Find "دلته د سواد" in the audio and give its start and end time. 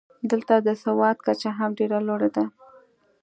0.31-1.17